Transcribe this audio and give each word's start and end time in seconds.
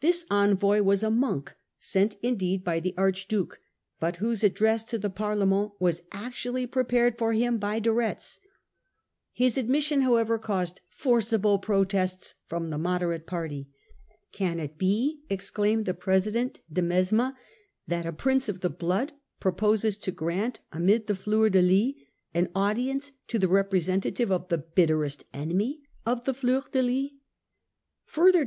This 0.00 0.24
envoy 0.30 0.80
was 0.82 1.02
a 1.02 1.10
monk, 1.10 1.50
sent 1.80 2.14
indeed 2.22 2.62
by 2.62 2.78
the 2.78 2.94
archduke, 2.96 3.58
but 3.98 4.18
whose 4.18 4.44
address 4.44 4.84
to 4.84 4.96
the 4.96 5.10
Parlement 5.10 5.72
was 5.80 6.04
actually 6.12 6.68
prepared 6.68 7.18
for 7.18 7.32
him 7.32 7.58
by 7.58 7.80
De 7.80 7.92
Retz. 7.92 8.38
His 9.32 9.58
admission 9.58 10.02
however 10.02 10.36
roused 10.38 10.78
forcible 10.88 11.58
protests 11.58 12.34
from 12.48 12.70
the 12.70 12.78
moderate 12.78 13.26
party.' 13.26 13.68
Can 14.32 14.60
it 14.60 14.78
be,* 14.78 15.22
exclaimed 15.28 15.84
the 15.84 15.94
president 15.94 16.60
de 16.72 16.82
Mesmes,' 16.82 17.32
that 17.88 18.06
a 18.06 18.12
Prince 18.12 18.48
of 18.48 18.60
the 18.60 18.70
blood 18.70 19.14
proposes 19.40 19.96
to 19.96 20.12
grant, 20.12 20.60
amid 20.70 21.08
the 21.08 21.16
fleurs 21.16 21.50
de 21.50 21.60
lis, 21.62 21.94
an 22.34 22.48
audience 22.54 23.10
to 23.26 23.36
the 23.36 23.48
representative 23.48 24.30
of 24.30 24.46
the 24.46 24.58
bitterest 24.58 25.24
enemy 25.34 25.80
of 26.06 26.22
the 26.24 26.34
fleur 26.34 26.62
de 26.70 26.80
lis? 28.14 28.44